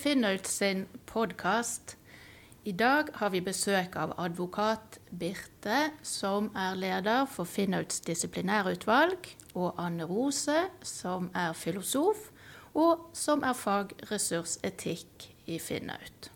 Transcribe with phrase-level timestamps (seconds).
[0.00, 1.96] Velkommen sin podkast.
[2.64, 9.74] I dag har vi besøk av advokat Birte, som er leder for Finnults disiplinærutvalg, og
[9.76, 12.30] Anne Rose, som er filosof,
[12.72, 16.30] og som er fagressursetikk i Finnaut.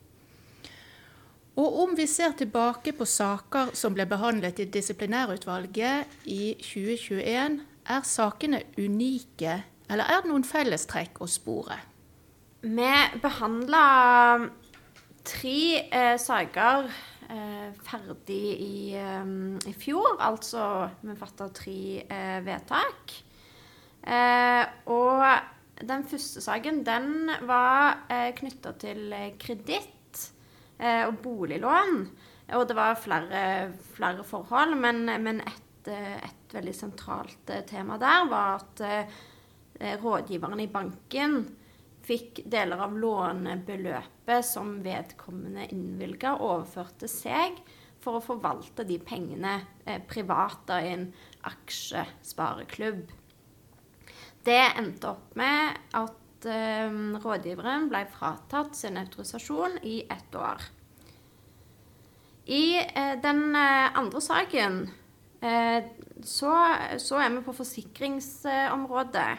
[1.56, 8.04] Og om vi ser tilbake på saker som ble behandlet i disiplinærutvalget i 2021, er
[8.12, 11.80] sakene unike, eller er det noen fellestrekk å spore?
[12.64, 13.80] Vi behandla
[15.20, 16.86] tre eh, saker
[17.28, 20.14] eh, ferdig i, um, i, fjor.
[20.24, 20.62] Altså
[21.02, 23.12] vi fatta tre eh, vedtak.
[24.00, 25.26] Eh, og
[25.84, 29.12] den første saken, den var eh, knytta til
[29.42, 30.22] kreditt
[30.78, 32.00] eh, og boliglån.
[32.56, 33.42] Og det var flere,
[33.92, 40.68] flere forhold, men, men et, eh, et, veldig sentralt tema der var at rådgiveren i
[40.70, 41.32] banken
[42.04, 47.58] fikk deler av lånebeløpet som vedkommende innvilga, overført til seg
[48.04, 51.06] for å forvalte de pengene eh, privat i en
[51.48, 53.06] aksjespareklubb.
[54.44, 56.92] Det endte opp med at eh,
[57.24, 60.68] rådgiveren ble fratatt sin autorisasjon i ett år.
[62.44, 64.82] I eh, den eh, andre saken
[65.40, 65.84] eh,
[66.22, 66.52] så,
[67.00, 69.30] så, er vi på forsikringsområdet.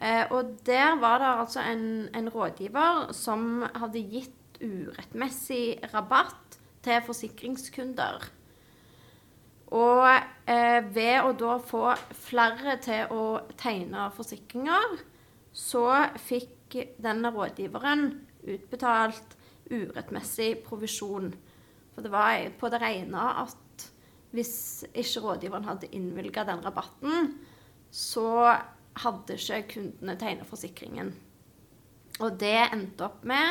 [0.00, 7.02] Eh, og der var det altså en, en, rådgiver som hadde gitt urettmessig rabatt til
[7.04, 8.24] forsikringskunder.
[9.76, 10.06] Og
[10.48, 11.84] eh, ved å da få
[12.16, 13.24] flere til å
[13.60, 14.96] tegne forsikringer,
[15.52, 15.84] så
[16.16, 18.08] fikk denne rådgiveren
[18.48, 19.36] utbetalt
[19.70, 21.30] urettmessig provisjon.
[21.94, 23.86] For det var på det rene at
[24.34, 27.32] hvis ikke rådgiveren hadde innvilga den rabatten,
[27.90, 28.54] så
[29.02, 31.08] hadde ikke kundene tegna forsikringen.
[32.20, 33.46] Og det endte opp med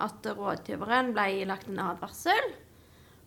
[0.00, 2.44] at rådgiveren ble lagt en advarsel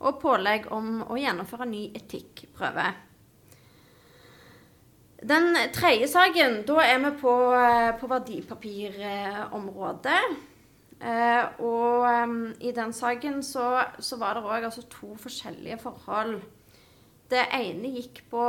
[0.03, 2.94] og pålegg om å gjennomføre en ny etikkprøve.
[5.23, 7.33] Den tredje saken, da er vi på,
[8.00, 10.23] på verdipapirområdet.
[11.03, 16.41] Eh, og um, i den saken så, så var det òg altså to forskjellige forhold.
[17.31, 18.44] Det ene gikk på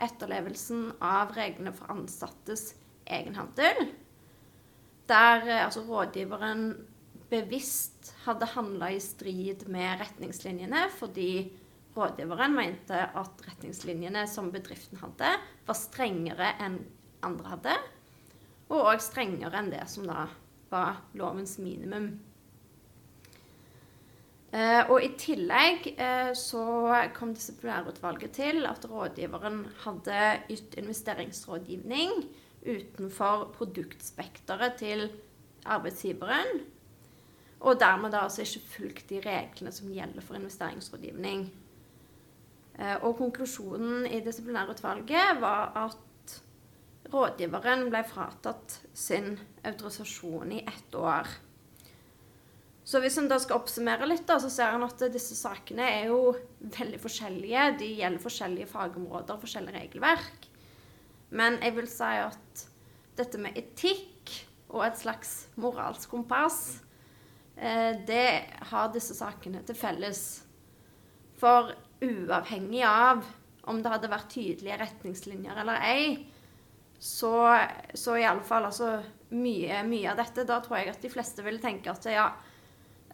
[0.00, 2.72] etterlevelsen av reglene for ansattes
[3.04, 3.92] egenhandel.
[5.10, 6.70] Der eh, altså, rådgiveren
[7.32, 11.48] bevisst hadde handla i strid med retningslinjene fordi
[11.96, 15.32] rådgiveren mente at retningslinjene som bedriften hadde,
[15.66, 16.78] var strengere enn
[17.22, 17.74] andre hadde,
[18.72, 20.26] og òg strengere enn det som da
[20.72, 22.14] var lovens minimum.
[24.52, 26.62] Eh, og I tillegg eh, så
[27.16, 30.18] kom disiplinærutvalget til at rådgiveren hadde
[30.52, 32.12] ytt investeringsrådgivning
[32.62, 35.06] utenfor produktspekteret til
[35.64, 36.60] arbeidsgiveren.
[37.62, 41.46] Og dermed da altså ikke fulgt de reglene som gjelder for investeringsrådgivning.
[42.78, 46.36] Eh, og konklusjonen i disiplinærutvalget var at
[47.12, 51.28] rådgiveren ble fratatt sin autorisasjon i ett år.
[52.84, 56.08] Så hvis en da skal oppsummere litt, da, så ser en at disse sakene er
[56.10, 57.66] jo veldig forskjellige.
[57.78, 60.48] De gjelder forskjellige fagområder, forskjellige regelverk.
[61.32, 62.64] Men jeg vil si at
[63.16, 64.32] dette med etikk
[64.72, 66.80] og et slags moralsk kompass,
[67.56, 68.26] eh, det
[68.72, 70.42] har disse sakene til felles.
[71.38, 71.72] For
[72.02, 73.22] uavhengig av
[73.70, 76.06] om det hadde vært tydelige retningslinjer eller ei,
[76.98, 77.34] så,
[77.94, 78.96] så i alle fall altså,
[79.34, 82.28] mye, mye av dette Da tror jeg at de fleste ville tenke at ja,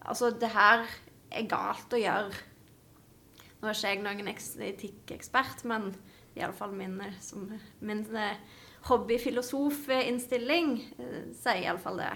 [0.09, 0.87] Altså, det her
[1.29, 2.33] er galt å gjøre.
[3.59, 5.91] Nå er ikke jeg noen etikkekspert, men
[6.39, 7.49] iallfall min, som,
[7.85, 8.39] min eh,
[8.89, 12.15] hobbyfilosofinnstilling eh, sier iallfall det.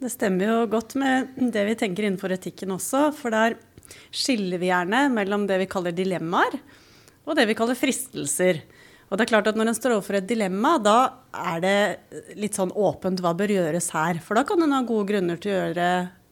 [0.00, 3.12] Det stemmer jo godt med det vi tenker innenfor etikken også.
[3.14, 3.58] For der
[4.10, 6.58] skiller vi gjerne mellom det vi kaller dilemmaer,
[7.28, 8.64] og det vi kaller fristelser.
[9.08, 10.98] Og det er klart at Når en står overfor et dilemma, da
[11.32, 11.78] er det
[12.36, 14.20] litt sånn åpent hva bør gjøres her.
[14.24, 15.88] For da kan en ha gode grunner til å gjøre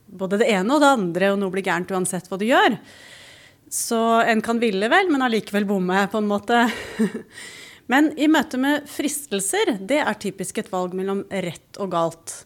[0.06, 2.78] både det ene og det andre, og noe blir gærent uansett hva du gjør.
[3.72, 6.66] Så en kan ville vel, men allikevel bomme, på en måte.
[7.92, 12.36] men i møte med fristelser, det er typisk et valg mellom rett og galt.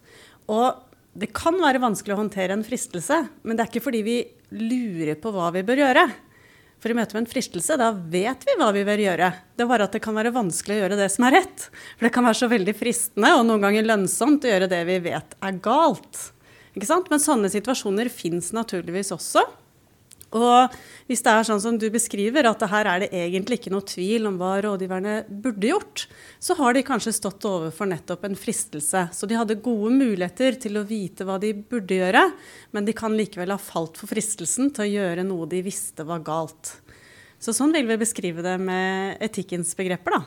[0.50, 0.86] Og
[1.20, 4.18] det kan være vanskelig å håndtere en fristelse, men det er ikke fordi vi
[4.56, 6.08] lurer på hva vi bør gjøre.
[6.80, 9.26] For i møte med en fristelse, da vet vi hva vi bør gjøre.
[9.52, 11.66] Det er bare at det kan være vanskelig å gjøre det som er rett.
[11.98, 14.96] For det kan være så veldig fristende og noen ganger lønnsomt å gjøre det vi
[15.10, 16.22] vet er galt.
[16.74, 19.46] Men sånne situasjoner fins naturligvis også.
[20.30, 20.74] Og
[21.10, 24.28] hvis det er sånn som du beskriver, at her er det egentlig ikke noe tvil
[24.30, 26.04] om hva rådgiverne burde gjort,
[26.38, 29.08] så har de kanskje stått overfor nettopp en fristelse.
[29.10, 32.28] Så de hadde gode muligheter til å vite hva de burde gjøre,
[32.70, 36.22] men de kan likevel ha falt for fristelsen til å gjøre noe de visste var
[36.26, 36.76] galt.
[37.42, 40.22] Så sånn vil vi beskrive det med etikkens begreper, da.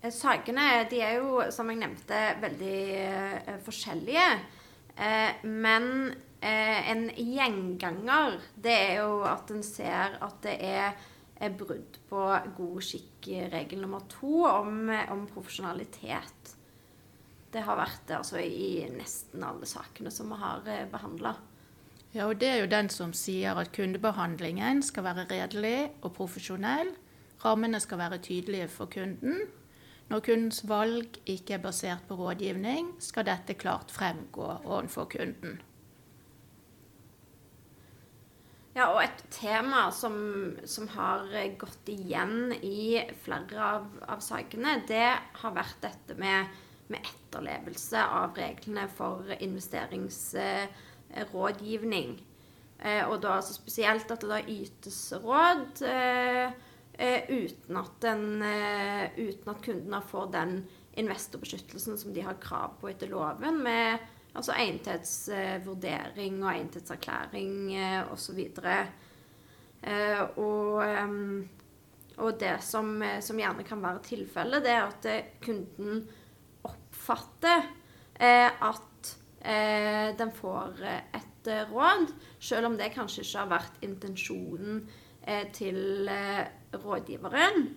[0.00, 4.28] Eh, sakene de er jo, som jeg nevnte, veldig uh, forskjellige.
[4.98, 10.96] Uh, men eh, en gjenganger, det er jo at en ser at det er,
[11.38, 12.22] er brudd på
[12.56, 16.54] god skikk-regel nummer to om, om, profesjonalitet.
[17.52, 21.36] Det har vært det altså, i nesten alle sakene som vi har uh, behandla.
[22.16, 26.90] Ja, og det er jo den som sier at kundebehandlingen skal være redelig og profesjonell.
[27.44, 29.44] Rammene skal være tydelige for kunden.
[30.08, 35.58] Når kundens valg ikke er basert på rådgivning, skal dette klart fremgå overfor kunden.
[38.78, 40.14] Ja, og et tema som,
[40.68, 41.24] som har
[41.58, 46.46] gått igjen i flere av, av sakene, det har vært dette med,
[46.88, 52.20] med etterlevelse av reglene for investeringsrådgivning.
[52.78, 56.52] Eh, og da altså spesielt at det da ytes råd eh,
[56.98, 58.42] uten, at den,
[59.14, 60.54] uten at kundene får den
[60.98, 64.02] investorbeskyttelsen som de har krav på etter loven, med
[64.34, 67.52] altså egnethetsvurdering og egnethetserklæring
[68.10, 68.40] osv.
[70.42, 70.82] Og,
[72.18, 72.90] og det som,
[73.22, 75.08] som, gjerne kan være tilfellet, det er at
[75.44, 76.02] kunden
[76.66, 77.68] oppfatter
[78.18, 82.10] at eh, den får eh, et eh, råd,
[82.40, 85.04] selv om det kanskje ikke har vært intensjonen eh,
[85.52, 87.68] til eh, rådgiveren.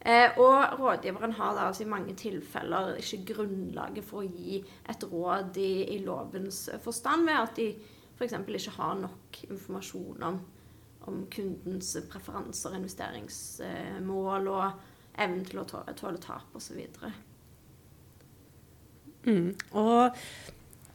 [0.00, 5.06] Eh, og rådgiveren har da altså i mange tilfeller ikke grunnlaget for å gi et
[5.12, 7.72] råd i, i lovens forstand, ved at de
[8.18, 8.36] f.eks.
[8.48, 10.38] ikke har nok informasjon om,
[11.06, 16.78] om kundens preferanser, investeringsmål og evnen til å tåle tap osv.
[19.26, 19.50] Mm.
[19.74, 20.16] Og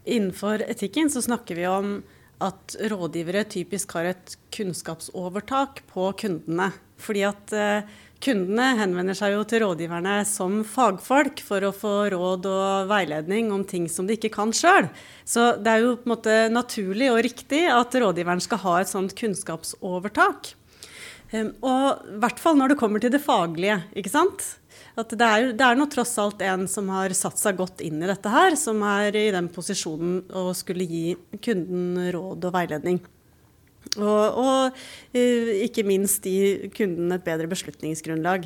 [0.03, 2.01] Innenfor etikken så snakker vi om
[2.41, 6.71] at rådgivere typisk har et kunnskapsovertak på kundene.
[7.03, 7.91] Fordi at eh,
[8.23, 13.65] kundene henvender seg jo til rådgiverne som fagfolk for å få råd og veiledning om
[13.67, 14.89] ting som de ikke kan sjøl.
[15.27, 18.91] Så det er jo på en måte naturlig og riktig at rådgiveren skal ha et
[18.91, 20.53] sånt kunnskapsovertak.
[21.33, 23.79] Um, og i hvert fall når det kommer til det faglige.
[23.97, 24.43] ikke sant?
[24.99, 28.03] At det er, det er nå tross alt en som har satt seg godt inn
[28.03, 33.01] i dette her, som er i den posisjonen å skulle gi kunden råd og veiledning.
[33.97, 34.77] Og, og
[35.17, 38.45] eh, ikke minst gi kunden et bedre beslutningsgrunnlag.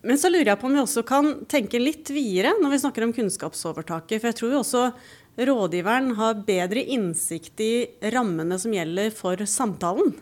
[0.00, 3.04] Men så lurer jeg på om vi også kan tenke litt videre når vi snakker
[3.04, 4.16] om kunnskapsovertaket.
[4.16, 4.86] For jeg tror jo også
[5.50, 7.72] rådgiveren har bedre innsikt i
[8.16, 10.16] rammene som gjelder for samtalen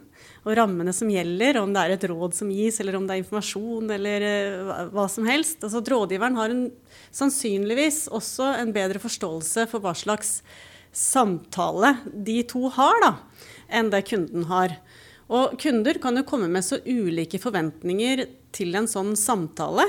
[0.45, 3.23] og rammene som gjelder, om det er et råd som gis, eller om det er
[3.23, 5.63] informasjon, eller uh, hva som helst.
[5.67, 6.65] Altså Rådgiveren har en,
[7.15, 10.39] sannsynligvis også en bedre forståelse for hva slags
[10.95, 13.13] samtale de to har, da,
[13.69, 14.79] enn det kunden har.
[15.29, 18.25] Og kunder kan jo komme med så ulike forventninger
[18.57, 19.85] til en sånn samtale.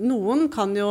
[0.00, 0.88] Noen kan jo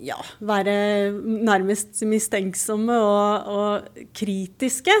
[0.00, 0.74] ja, være
[1.20, 4.94] nærmest mistenksomme og, og kritiske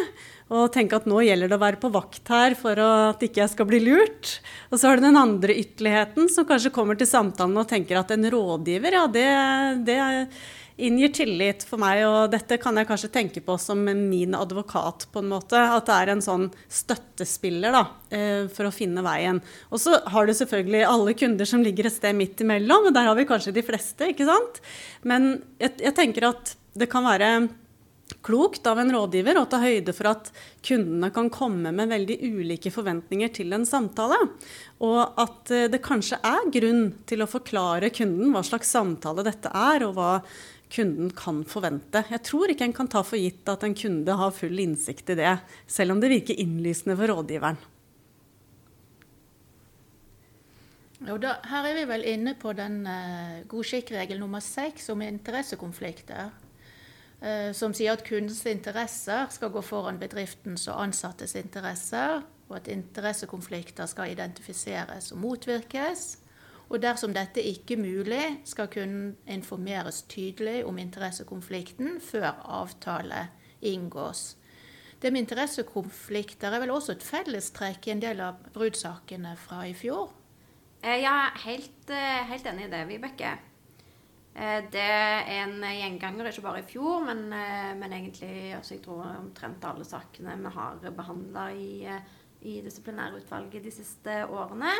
[0.50, 3.52] og tenke at nå gjelder det å være på vakt her for at ikke jeg
[3.52, 4.32] skal bli lurt.
[4.70, 8.10] Og så har du den andre ytterligheten som kanskje kommer til samtalen og tenker at
[8.14, 9.28] en rådgiver, ja, det,
[9.86, 10.00] det
[10.86, 15.22] inngir tillit for meg, og dette kan jeg kanskje tenke på som min advokat, på
[15.22, 15.60] en måte.
[15.60, 17.84] At det er en sånn støttespiller da,
[18.14, 19.42] eh, for å finne veien.
[19.70, 23.10] Og så har du selvfølgelig alle kunder som ligger et sted midt imellom, og der
[23.10, 24.62] har vi kanskje de fleste, ikke sant.
[25.02, 27.48] Men jeg, jeg tenker at det kan være
[28.22, 30.30] klokt av en rådgiver å ta høyde for at
[30.66, 34.18] kundene kan komme med veldig ulike forventninger til en samtale.
[34.84, 39.52] Og at eh, det kanskje er grunn til å forklare kunden hva slags samtale dette
[39.52, 40.12] er, og hva
[40.70, 42.04] kunden kan forvente.
[42.10, 45.18] Jeg tror ikke en kan ta for gitt at en kunde har full innsikt i
[45.18, 45.34] det,
[45.66, 47.58] selv om det virker innlysende for rådgiveren.
[51.00, 56.28] Da, her er vi vel inne på den uh, godskikkregel nummer seks om interessekonflikter.
[57.20, 62.70] Eh, som sier at kundens interesser skal gå foran bedriftens og ansattes interesser, og at
[62.72, 66.06] interessekonflikter skal identifiseres og motvirkes.
[66.70, 73.26] Og dersom dette ikke er mulig, skal kunden informeres tydelig om interessekonflikten før avtale
[73.60, 74.36] inngås.
[75.02, 79.74] Det med interessekonflikter er vel også et fellestrekk i en del av bruddsakene fra i
[79.74, 80.12] fjor?
[80.82, 83.32] Eh, ja, helt, eh, helt enig i det, Vibeke.
[84.34, 87.26] Eh, det er en gjenganger, ikke bare i fjor, men,
[87.80, 91.70] men egentlig altså jeg tror omtrent alle sakene vi har behandla i,
[92.46, 94.76] i disiplinærutvalget de siste årene.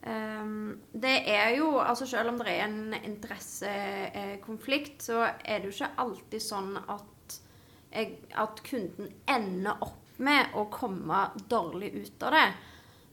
[0.00, 5.74] Um, det er jo altså Selv om det er en interessekonflikt, så er det jo
[5.74, 7.40] ikke alltid sånn at,
[7.92, 12.48] at kunden ender opp med å komme dårlig ut av det.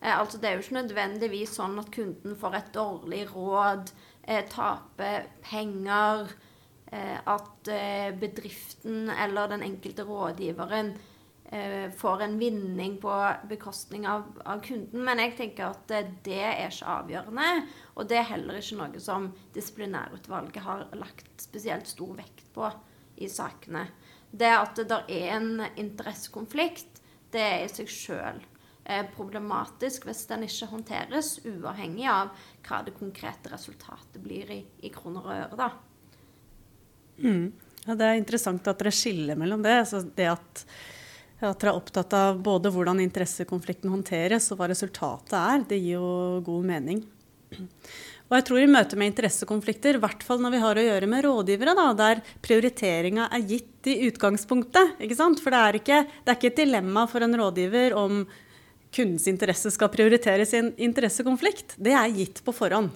[0.01, 3.91] Eh, altså Det er jo ikke nødvendigvis sånn at kunden får et dårlig råd,
[4.23, 6.31] eh, taper penger,
[6.91, 7.71] eh, at
[8.19, 10.95] bedriften eller den enkelte rådgiveren
[11.95, 13.13] får en vinning på
[13.49, 15.03] bekostning av, av, kunden.
[15.03, 17.51] Men jeg tenker at eh, det er ikke avgjørende.
[17.95, 22.67] Og det er heller ikke noe som disiplinærutvalget har lagt spesielt stor vekt på
[23.23, 23.85] i sakene.
[24.31, 26.99] Det at det er en interessekonflikt,
[27.31, 28.43] det er i seg sjøl
[29.15, 32.29] problematisk hvis den ikke håndteres, uavhengig av
[32.63, 35.57] hva det konkrete resultatet blir i, i kroner og øre.
[35.59, 35.69] da.
[37.19, 37.49] Mm.
[37.87, 39.75] Ja, det er interessant at dere skiller mellom det.
[39.81, 40.63] Altså det at
[41.45, 45.65] at dere er opptatt av både hvordan interessekonflikten håndteres og hva resultatet er.
[45.69, 47.03] Det gir jo god mening.
[48.27, 51.07] Og jeg tror i møte med interessekonflikter, i hvert fall når vi har å gjøre
[51.07, 54.97] med rådgivere, da, der prioriteringa er gitt i utgangspunktet.
[55.39, 58.25] For det er ikke, det er ikke et dilemma for en rådgiver om
[58.97, 61.77] kundens interesse skal prioriteres i en interessekonflikt.
[61.79, 62.91] Det er gitt på forhånd.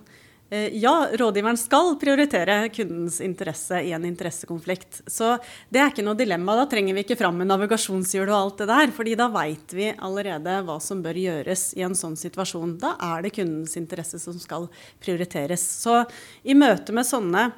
[0.51, 5.01] Eh, ja, rådgiveren skal prioritere kundens interesse i en interessekonflikt.
[5.07, 5.37] Så
[5.71, 6.57] det er ikke noe dilemma.
[6.59, 8.91] Da trenger vi ikke fram med navigasjonshjul og alt det der.
[8.91, 12.75] fordi da veit vi allerede hva som bør gjøres i en sånn situasjon.
[12.83, 14.67] Da er det kundens interesse som skal
[14.99, 15.63] prioriteres.
[15.63, 16.03] Så
[16.43, 17.53] i møte med sånne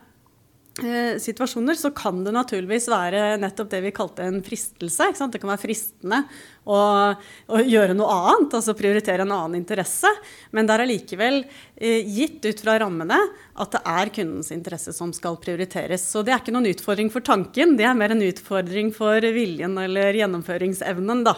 [1.21, 5.11] situasjoner så kan det naturligvis være nettopp det vi kalte en fristelse.
[5.13, 6.23] Det kan være fristende
[6.65, 6.77] å,
[7.13, 10.09] å, gjøre noe annet, altså prioritere en annen interesse.
[10.49, 13.19] Men det er allikevel eh, gitt ut fra rammene
[13.53, 16.07] at det er kundens interesse som skal prioriteres.
[16.09, 19.77] Så det er ikke noen utfordring for tanken, det er mer en utfordring for viljen
[19.77, 21.21] eller gjennomføringsevnen.
[21.27, 21.37] Da.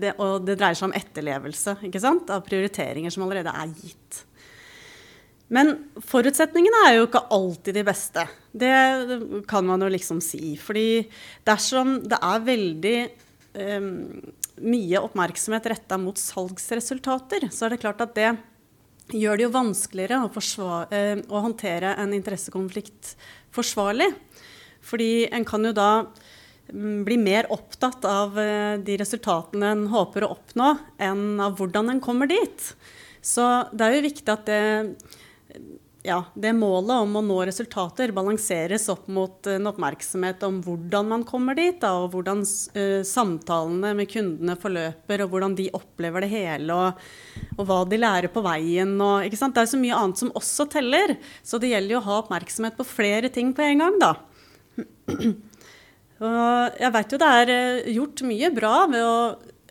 [0.00, 1.76] Det, og det dreier seg om etterlevelse
[2.32, 4.24] av prioriteringer som allerede er gitt.
[5.54, 5.72] Men
[6.04, 8.24] forutsetningene er jo ikke alltid de beste.
[8.52, 8.72] Det
[9.48, 10.52] kan man jo liksom si.
[10.60, 11.06] Fordi
[11.48, 12.96] dersom det er veldig
[13.56, 13.90] um,
[14.68, 18.32] mye oppmerksomhet retta mot salgsresultater, så er det klart at det
[19.16, 20.28] gjør det jo vanskeligere å,
[20.92, 23.14] uh, å håndtere en interessekonflikt
[23.56, 24.10] forsvarlig.
[24.84, 30.28] Fordi en kan jo da um, bli mer opptatt av uh, de resultatene en håper
[30.28, 32.68] å oppnå, enn av hvordan en kommer dit.
[33.24, 34.60] Så det er jo viktig at det
[36.08, 41.24] ja, det målet om å nå resultater balanseres opp mot en oppmerksomhet om hvordan man
[41.28, 46.30] kommer dit, da, og hvordan uh, samtalene med kundene forløper, og hvordan de opplever det
[46.32, 47.04] hele, og,
[47.58, 48.94] og hva de lærer på veien.
[48.96, 52.18] Og, det er så mye annet som også teller, så det gjelder jo å ha
[52.22, 54.00] oppmerksomhet på flere ting på en gang.
[54.00, 54.14] da.
[56.18, 59.18] Og jeg vet jo det er eh, gjort mye bra ved å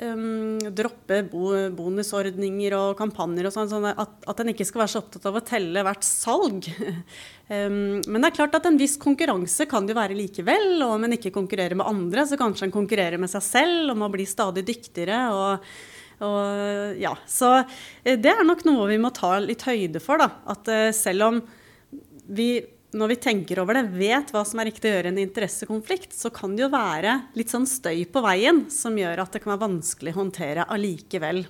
[0.03, 4.93] um, droppe bo bonusordninger og kampanjer og sånn, sånn at, at en ikke skal være
[4.93, 6.69] så opptatt av å telle hvert salg.
[7.49, 10.79] um, men det er klart at en viss konkurranse kan det jo være likevel.
[10.85, 14.05] Og om en ikke konkurrerer med andre, så kanskje en konkurrerer med seg selv om
[14.05, 15.21] å bli stadig dyktigere.
[15.35, 15.69] og
[16.17, 20.17] og, ja, så eh, det er nok noe vi må ta litt høyde for.
[20.17, 20.31] Da.
[20.49, 21.41] At uh, selv om
[22.27, 22.49] vi
[22.96, 26.13] når vi tenker over det, vet hva som er riktig å gjøre i en interessekonflikt,
[26.15, 29.53] så kan det jo være litt sånn støy på veien som gjør at det kan
[29.53, 31.44] være vanskelig å håndtere allikevel.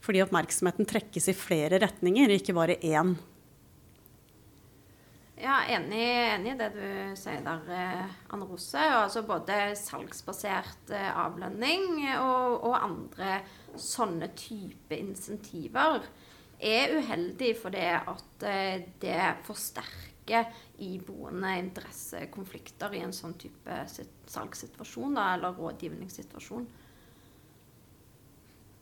[0.00, 3.12] Fordi oppmerksomheten trekkes i flere retninger, ikke bare én.
[5.40, 8.80] Ja, enig, enig i det du sier der, eh, Anne Rose.
[8.80, 13.38] Altså både salgsbasert eh, avlønning og, og andre
[13.76, 16.04] sånne type insentiver
[16.60, 20.19] er uheldig fordi at eh, det forsterker
[20.80, 23.80] iboende interessekonflikter i en sånn type
[24.30, 26.68] salgssituasjon da, eller rådgivningssituasjon.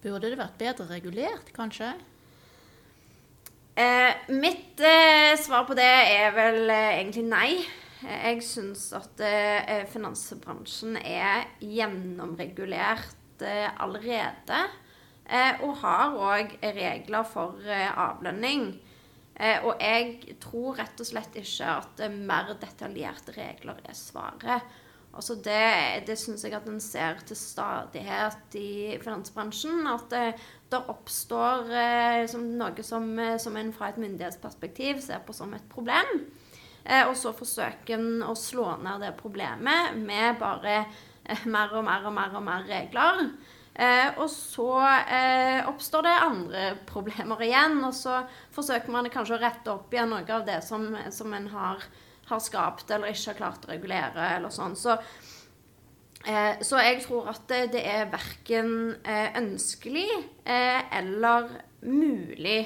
[0.02, 1.90] Burde det vært bedre regulert, kanskje?
[3.78, 7.50] Eh, mitt eh, svar på det er vel eh, egentlig nei.
[7.98, 14.60] Jeg syns at eh, finansbransjen er gjennomregulert eh, allerede.
[15.26, 18.70] Eh, og har òg regler for avlønning.
[19.38, 24.76] Eh, og jeg tror rett og slett ikke at mer detaljerte regler er svaret.
[25.18, 29.86] Altså det det syns jeg at en ser til stadighet i finansbransjen.
[29.90, 30.26] At det,
[30.70, 33.08] det oppstår eh, som noe som,
[33.40, 36.28] som en fra et myndighetsperspektiv ser på som et problem.
[36.88, 41.84] Eh, og så forsøker en å slå ned det problemet med bare eh, mer og
[41.84, 43.26] mer og mer og mer regler.
[43.78, 49.42] Eh, og så eh, oppstår det andre problemer igjen, og så forsøker man kanskje å
[49.42, 51.84] rette opp igjen noe av det som, som en har,
[52.26, 54.74] har skapt eller ikke har klart å regulere, eller sånn.
[54.78, 54.96] Så,
[56.26, 60.08] eh, så jeg tror at det, det er verken eh, ønskelig
[60.42, 61.46] eh, eller
[61.86, 62.60] mulig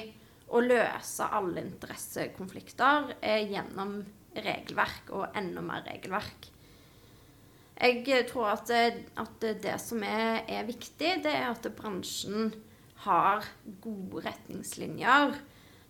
[0.53, 3.99] å løse alle interessekonflikter eh, gjennom
[4.33, 6.52] regelverk og enda mer regelverk.
[7.81, 12.53] Jeg eh, tror at, eh, at det som er, er, viktig, det er at bransjen
[13.03, 13.45] har
[13.83, 15.33] gode retningslinjer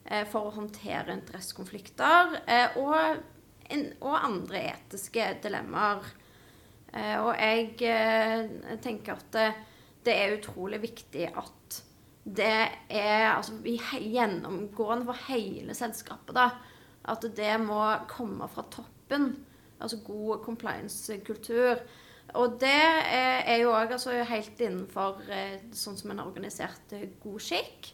[0.06, 3.22] eh, for å håndtere interessekonflikter eh, og,
[4.00, 6.08] og, andre etiske dilemmaer.
[6.94, 9.48] Eh, og jeg eh, tenker at det,
[10.08, 11.82] det, er utrolig viktig at
[12.24, 12.54] det
[12.88, 16.38] er altså, gjennomgående for hele selskapet.
[16.38, 16.48] da,
[17.12, 19.34] At det må komme fra toppen
[19.84, 21.84] altså god compliance-kultur.
[22.40, 27.10] Og det er jo òg altså, helt innenfor eh, sånn som en har organisert eh,
[27.22, 27.92] god skikk.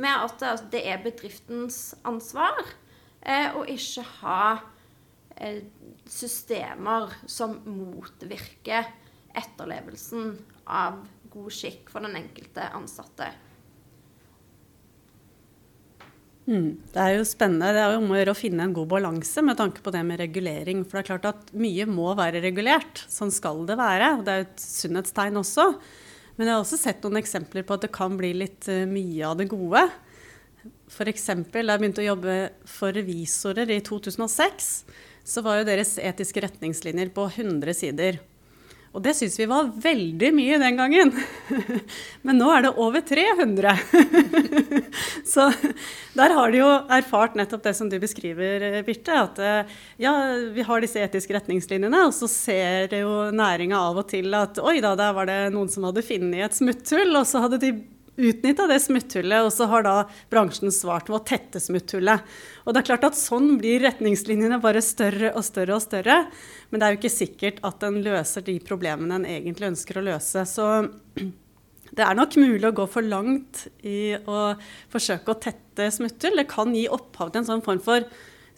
[0.00, 2.58] Med at altså, det er bedriftens ansvar
[3.22, 4.42] eh, å ikke ha
[5.36, 5.62] eh,
[6.10, 8.90] systemer som motvirker
[9.38, 10.34] etterlevelsen
[10.66, 13.30] av god skikk for den enkelte ansatte.
[16.50, 16.70] Mm.
[16.90, 17.70] Det er jo spennende.
[17.76, 20.02] Det er jo om å gjøre å finne en god balanse med tanke på det
[20.06, 20.82] med regulering.
[20.82, 23.04] For det er klart at mye må være regulert.
[23.10, 24.16] Sånn skal det være.
[24.16, 25.68] og Det er et sunnhetstegn også.
[26.36, 29.28] Men jeg har også sett noen eksempler på at det kan bli litt uh, mye
[29.28, 29.84] av det gode.
[30.90, 31.28] F.eks.
[31.52, 34.72] da jeg begynte å jobbe for revisorer i 2006,
[35.30, 38.18] så var jo deres etiske retningslinjer på 100 sider.
[38.90, 41.12] Og det syns vi var veldig mye den gangen.
[42.26, 43.76] Men nå er det over 300.
[45.32, 45.46] Så
[46.18, 49.14] der har de jo erfart nettopp det som du beskriver, Birte.
[49.14, 50.14] At eh, ja,
[50.50, 54.80] vi har disse etiske retningslinjene, og så ser jo næringa av og til at oi
[54.82, 57.74] da, der var det noen som hadde funnet et smutthull, og så hadde de
[58.20, 59.94] utnytta det smutthullet, og så har da
[60.32, 62.24] bransjen svart ved å tette smutthullet.
[62.64, 66.22] Og det er klart at sånn blir retningslinjene bare større og større og større.
[66.70, 70.06] Men det er jo ikke sikkert at den løser de problemene en egentlig ønsker å
[70.10, 70.44] løse.
[70.48, 70.66] Så
[71.96, 74.50] det er nok mulig å gå for langt i å
[74.92, 76.38] forsøke å tette smutthull.
[76.42, 78.06] Det kan gi opphav til en sånn form for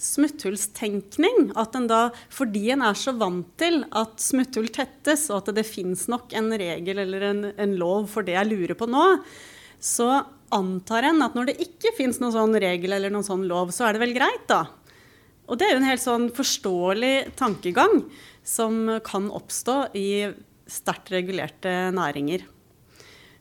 [0.02, 1.52] smutthullstenkning.
[1.58, 5.66] At en da, fordi en er så vant til at smutthull tettes, og at det
[5.68, 9.06] fins nok en regel eller en, en, lov for det jeg lurer på nå,
[9.82, 10.10] så
[10.52, 13.88] antar en at når det ikke fins noen sånn regel eller noen sånn lov, så
[13.88, 14.66] er det vel greit, da.
[15.50, 18.02] Og det er jo en helt sånn forståelig tankegang
[18.46, 20.08] som kan oppstå i
[20.70, 22.44] sterkt regulerte næringer.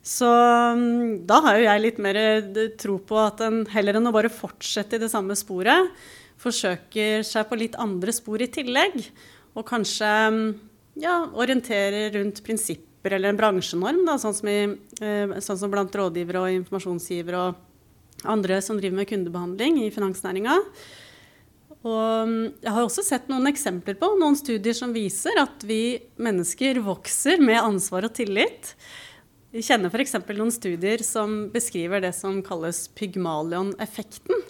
[0.02, 2.18] Så mm, da har jo jeg litt mer
[2.82, 5.92] tro på at en heller enn å bare fortsette i det samme sporet,
[6.42, 8.98] forsøker seg på litt andre spor i tillegg.
[9.58, 10.46] Og kanskje mm,
[11.04, 14.60] ja, orienterer rundt prinsipper eller en bransjenorm, da, sånn, som i,
[15.02, 20.58] eh, sånn som blant rådgivere og informasjonsgivere og andre som driver med kundebehandling i finansnæringa.
[21.82, 25.98] Og mm, jeg har også sett noen eksempler på noen studier som viser at vi
[26.22, 28.76] mennesker vokser med ansvar og tillit.
[29.52, 30.20] Vi kjenner f.eks.
[30.30, 34.46] noen studier som beskriver det som kalles Pygmalion-effekten.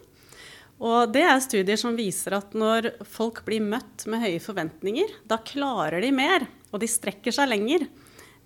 [0.81, 5.37] Og det er studier som viser at når folk blir møtt med høye forventninger, da
[5.45, 7.85] klarer de mer, og de strekker seg lenger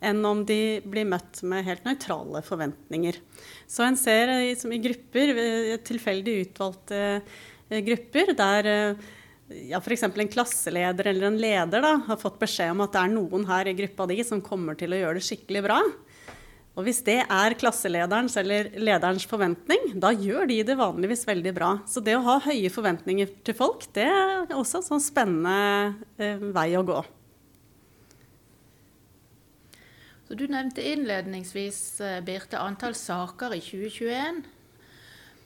[0.04, 3.18] enn om de blir møtt med helt nøytrale forventninger.
[3.68, 5.32] Så en ser i grupper,
[5.88, 9.06] tilfeldig utvalgte eh, grupper, der eh,
[9.72, 10.04] ja, f.eks.
[10.04, 13.72] en klasseleder eller en leder da, har fått beskjed om at det er noen her
[13.72, 15.80] i gruppa di som kommer til å gjøre det skikkelig bra.
[16.76, 21.70] Og hvis det er klasselederens eller lederens forventning, da gjør de det vanligvis veldig bra.
[21.88, 26.44] Så det å ha høye forventninger til folk, det er også en sånn spennende eh,
[26.52, 27.00] vei å gå.
[30.28, 34.44] Så Du nevnte innledningsvis eh, Birte, antall saker i 2021.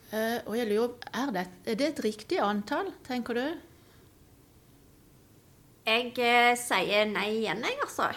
[0.10, 3.48] Eh, og jeg lurer, er det, er det et riktig antall, tenker du?
[5.86, 8.14] Jeg eh, sier nei igjen, jeg, altså.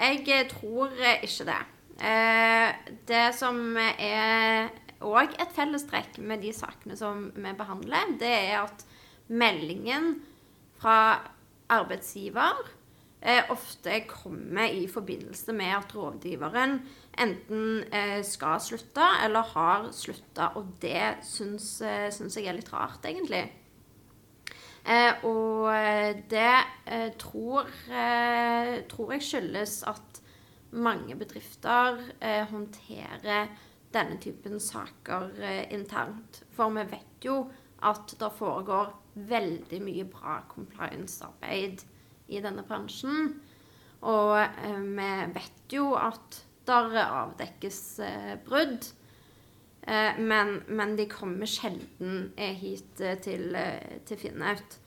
[0.00, 1.62] Jeg tror ikke det.
[1.96, 2.72] Eh,
[3.08, 4.68] det som er
[5.00, 8.84] òg et fellestrekk med de sakene som vi behandler, det er at
[9.32, 10.18] meldingen
[10.76, 11.24] fra
[11.72, 12.60] arbeidsgiver
[13.22, 16.78] eh, ofte kommer i forbindelse med at rådgiveren
[17.16, 20.52] enten eh, skal slutte eller har slutta.
[20.60, 21.78] Og det syns,
[22.12, 23.46] syns, jeg er litt rart, egentlig.
[25.26, 25.66] Og
[26.30, 26.52] det
[27.18, 27.66] tror,
[28.86, 30.20] tror jeg skyldes at
[30.70, 33.50] mange bedrifter eh, håndterer
[33.94, 36.42] denne typen saker eh, internt.
[36.56, 37.42] For vi vet jo
[37.86, 38.94] at det foregår
[39.28, 41.84] veldig mye bra compliance-arbeid
[42.32, 43.36] i denne bransjen.
[44.06, 48.88] Og eh, vi vet jo at der avdekkes eh, brudd.
[49.86, 53.56] Eh, men, men, de kommer sjelden eh, hit til,
[54.06, 54.80] til Finnaut.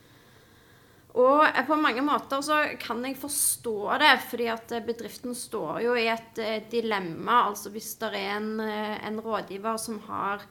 [1.17, 6.05] Og på mange måter så kan jeg forstå det, fordi at bedriften står jo i
[6.11, 7.47] et dilemma.
[7.49, 10.45] Altså hvis det er en, en rådgiver som har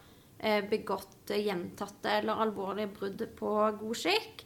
[0.70, 4.42] begått gjentatte eller alvorlige brudd på god skikk,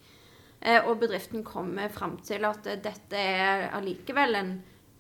[0.87, 4.53] og bedriften kommer fram til at dette er allikevel en,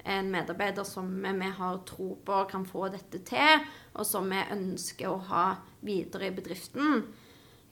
[0.04, 5.12] en medarbeider som vi har tro på kan få dette til, og som vi ønsker
[5.12, 5.44] å ha
[5.84, 7.04] videre i bedriften,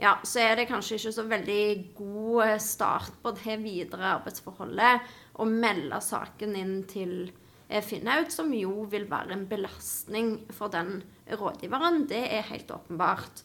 [0.00, 1.64] ja, så er det kanskje ikke så veldig
[1.98, 5.10] god eh, start på det videre arbeidsforholdet
[5.40, 7.12] å melde saken inn til
[7.68, 12.06] eh, Finnaut, som jo vil være en belastning for den rådgiveren.
[12.08, 13.44] Det er helt åpenbart.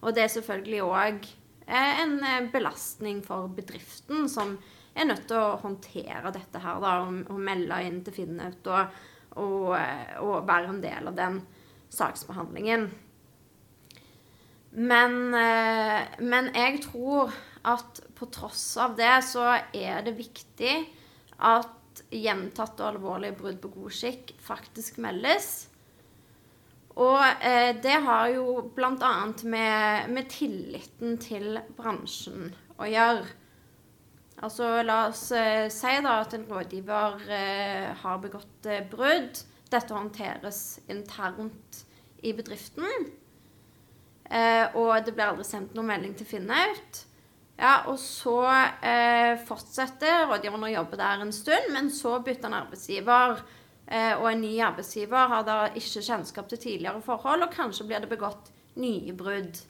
[0.00, 1.28] Og det er selvfølgelig òg
[1.68, 4.56] eh, en belastning for bedriften, som
[4.96, 9.00] er nødt til å håndtere dette her, da, og, melde inn til Finnaut og,
[9.44, 9.74] og,
[10.24, 11.42] og være en del av den
[11.92, 12.88] saksbehandlingen.
[14.76, 17.32] Men, eh, men, jeg tror
[17.64, 20.74] at på tross av det så er det viktig
[21.40, 25.70] at gjentatte og alvorlige brudd på god skikk faktisk meldes.
[26.96, 29.14] Og eh, det har jo bl.a.
[29.48, 33.26] Med, med tilliten til bransjen å gjøre.
[34.44, 39.40] Altså la oss eh, si da at en rådgiver eh, har begått eh, brudd.
[39.72, 41.84] Dette håndteres internt
[42.20, 43.08] i bedriften.
[44.30, 47.04] Eh, og det blir aldri sendt noen melding til Finnaut.
[47.56, 48.40] Ja, og så
[48.84, 53.40] eh, fortsetter rådgiveren å jobbe der en stund, men så bytter han arbeidsgiver.
[53.86, 58.04] Eh, og en ny arbeidsgiver har da ikke kjennskap til tidligere forhold, og kanskje blir
[58.04, 59.62] det begått nye brudd.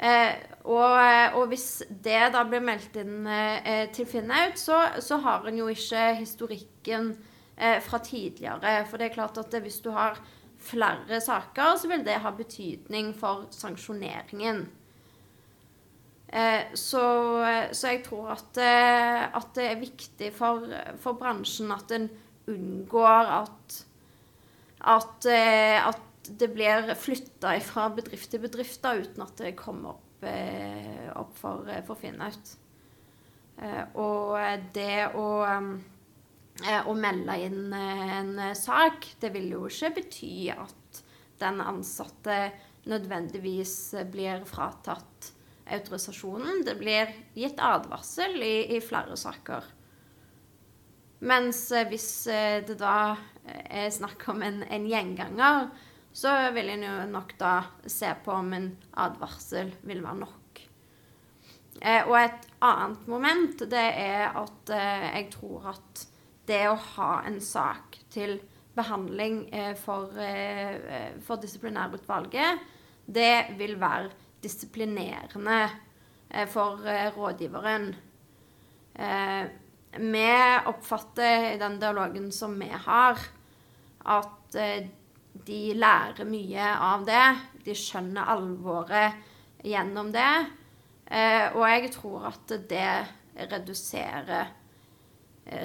[0.00, 0.94] Eh, og,
[1.36, 5.66] og, hvis det da blir meldt inn eh, til Finnaut, så, så har en jo
[5.68, 7.12] ikke historikken
[7.58, 8.78] eh, fra tidligere.
[8.88, 10.20] For det er klart at hvis du har
[10.60, 14.66] flere saker, så vil det ha betydning for sanksjoneringen.
[16.30, 17.04] Eh, så,
[17.74, 20.68] så, jeg tror at, eh, at, det er viktig for,
[21.02, 22.06] for bransjen at en
[22.50, 23.80] unngår at,
[24.94, 30.26] at, eh, at det blir flytta fra bedrift til bedrift uten at det kommer opp,
[31.18, 32.52] opp for, for Finnaut.
[33.98, 34.36] Og
[34.76, 35.99] det å Eh,
[36.86, 41.02] å melde inn eh, en eh, sak, det vil jo ikke bety at
[41.40, 42.50] den ansatte
[42.90, 43.74] nødvendigvis
[44.12, 45.30] blir fratatt
[45.70, 46.64] autorisasjonen.
[46.66, 49.68] Det blir gitt advarsel i, i flere saker.
[51.20, 52.08] Mens hvis
[52.64, 55.68] det da er snakk om en, en gjenganger,
[56.12, 58.70] så vil en jo nok da se på om en
[59.04, 60.40] advarsel vil være nok.
[61.80, 66.02] Eh, og et annet moment, det er at eh, jeg tror at
[66.50, 68.38] det å ha en sak til
[68.76, 72.60] behandling eh, for, eh, for disiplinærutvalget,
[73.06, 74.10] det vil være
[74.42, 75.60] disiplinerende
[76.30, 76.82] eh, for
[77.16, 77.90] rådgiveren.
[79.90, 80.24] Vi
[80.68, 83.22] oppfatter i den dialogen som vi har,
[84.12, 84.56] at
[85.46, 87.24] de lærer mye av det.
[87.64, 90.34] De skjønner alvoret gjennom det.
[91.56, 92.90] Og jeg tror at det
[93.54, 94.59] reduserer Eh,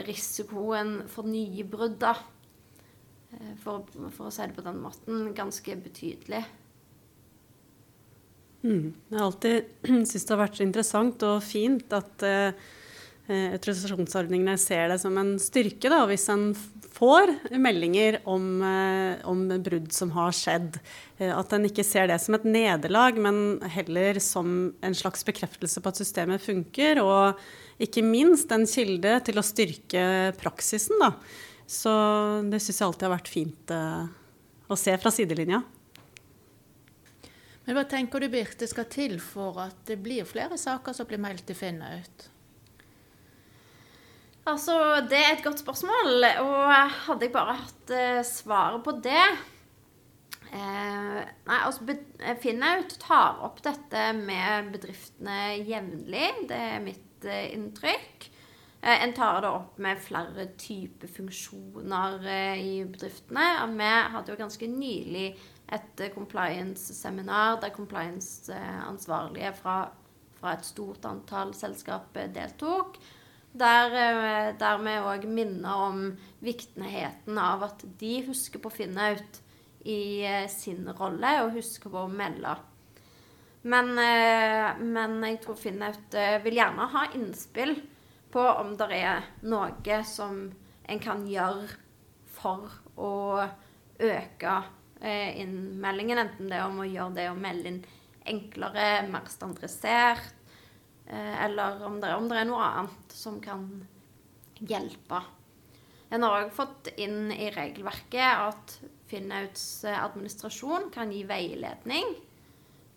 [0.05, 6.43] risikoen for nye brudd, eh, for, for, å si det på den måten, ganske betydelig.
[8.65, 8.93] Mm.
[9.11, 9.69] Jeg har alltid
[10.09, 12.65] syntes det har vært interessant og fint at eh,
[13.27, 16.51] autorisasjonsordningene ser det som en styrke da, hvis en
[16.95, 20.79] får meldinger om, eh, om, brudd som har skjedd.
[21.17, 25.81] Eh, at en ikke ser det som et nederlag, men heller som en slags bekreftelse
[25.81, 27.01] på at systemet funker.
[27.03, 27.39] Og
[27.81, 30.95] ikke minst en kilde til å styrke praksisen.
[31.01, 31.11] Da.
[31.67, 31.91] Så
[32.49, 34.05] det syns jeg alltid har vært fint eh,
[34.69, 35.63] å se fra sidelinja.
[37.65, 41.19] Men Hva tenker du Birte skal til for at det blir flere saker som blir
[41.19, 42.29] meldt til Finnaut?
[44.45, 44.75] Altså,
[45.10, 46.25] Det er et godt spørsmål.
[46.43, 46.73] Og
[47.08, 49.23] hadde jeg bare hatt uh, svaret på det
[50.53, 51.95] eh, Nei, altså
[52.43, 56.29] Finnaut tar opp dette med bedriftene jevnlig.
[56.51, 58.29] Det er mitt eh, inntrykk.
[58.86, 62.19] En tar det opp med flere typer funksjoner
[62.62, 63.47] i bedriftene.
[63.71, 65.31] Vi hadde jo ganske nylig
[65.73, 69.79] et compliance-seminar der compliance-ansvarlige fra,
[70.38, 73.01] fra et stort antall selskap deltok.
[73.55, 75.99] Der, eh, der vi òg minner om
[76.43, 79.39] viktigheten av at de husker på Finnaut
[79.87, 82.51] i eh, sin rolle, og husker på å melde.
[83.63, 87.77] Men, eh, men jeg tror Finnaut vil gjerne ha innspill
[88.33, 90.49] på om det er noe som
[90.83, 91.69] en kan gjøre
[92.35, 92.67] for
[92.99, 93.13] å
[94.03, 94.57] øke
[95.05, 97.83] innmeldingen, enten det er om å gjøre det å melde inn
[98.25, 100.33] enklere, mer standardisert,
[101.07, 103.67] eller om det, om det er noe annet som kan
[104.57, 105.19] hjelpe.
[106.09, 108.77] En har òg fått inn i regelverket at
[109.09, 112.15] Finnauts eh, administrasjon kan gi veiledning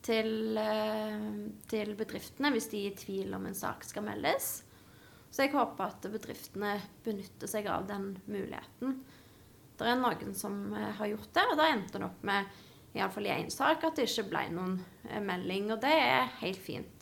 [0.05, 1.27] til, eh,
[1.69, 4.49] til bedriftene hvis de er i tvil om en sak skal meldes.
[5.29, 9.03] Så jeg håper at bedriftene benytter seg av den muligheten.
[9.79, 13.29] Det er noen som eh, har gjort det, og da endte det opp med iallfall
[13.29, 14.79] i én sak at det ikke ble noen
[15.27, 16.98] melding, og det er helt fint.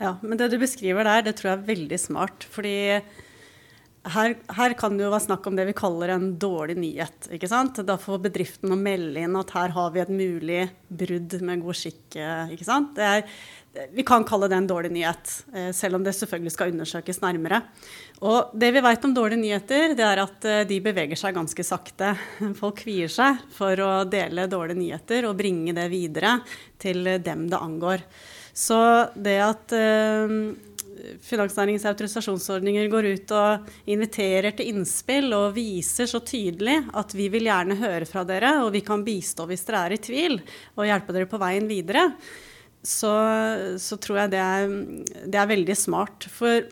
[0.00, 2.44] Ja, men det du beskriver der, det tror jeg er veldig smart.
[2.52, 2.76] Fordi
[4.12, 7.30] her, her, kan det jo være snakk om det vi kaller en dårlig nyhet.
[7.32, 7.80] ikke sant?
[7.86, 11.80] Da får bedriften å melde inn at her har vi et mulig brudd med god
[11.80, 12.18] skikk.
[12.52, 13.00] ikke sant?
[13.02, 13.24] Er,
[13.96, 17.62] vi kan kalle det en dårlig nyhet, eh, selv om det selvfølgelig skal undersøkes nærmere.
[18.20, 21.66] Og det vi vet om dårlige nyheter, det er at eh, de beveger seg ganske
[21.66, 22.14] sakte.
[22.60, 26.38] Folk kvier seg for å dele dårlige nyheter og bringe det videre
[26.80, 28.06] til dem det angår.
[28.56, 28.78] Så
[29.20, 30.32] det at uh,
[31.22, 37.46] Finansnæringens autorisasjonsordninger går ut og inviterer til innspill og viser så tydelig at vi vil
[37.46, 40.38] gjerne høre fra dere, og vi kan bistå hvis dere er i tvil,
[40.74, 42.08] og hjelpe dere på veien videre,
[42.86, 43.12] så,
[43.82, 44.74] så tror jeg det er,
[45.26, 46.28] det er, veldig smart.
[46.32, 46.64] For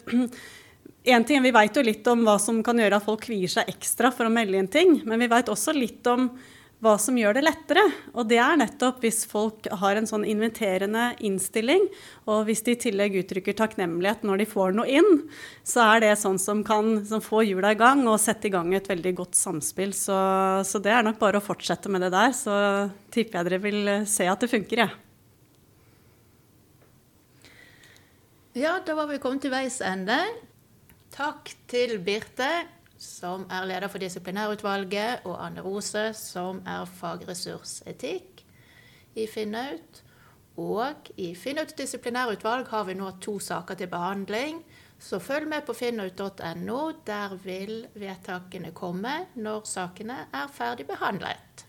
[1.14, 3.70] en ting, Vi vet jo litt om hva som kan gjøre at folk kvier seg
[3.70, 6.31] ekstra for å melde inn ting, men vi vet også litt om
[6.85, 7.83] hva som gjør det lettere.
[8.12, 11.87] Og det er nettopp hvis folk har en sånn inviterende innstilling,
[12.29, 15.25] og hvis de i tillegg uttrykker takknemlighet når de får noe inn,
[15.66, 18.90] så er det sånn som kan få hjula i gang og sette i gang et
[18.90, 19.97] veldig godt samspill.
[19.97, 20.18] Så,
[20.68, 22.37] så, det er nok bare å fortsette med det der.
[22.37, 22.55] Så
[23.14, 24.92] tipper jeg dere vil se at det funker, jeg.
[24.92, 25.01] Ja.
[28.55, 30.14] Ja, da var vi kommet til veis ende.
[31.11, 32.47] Takk til Birte
[33.05, 38.45] som er leder for disiplinærutvalget, og Anne Rose, som er fagressursetikk
[39.14, 40.03] i Finnaut.
[40.57, 44.62] Og i Finnauts disiplinærutvalg har vi nå to saker til behandling.
[44.99, 46.81] Så følg med på finnaut.no.
[47.07, 51.63] Der vil vedtakene komme når sakene er ferdig behandlet.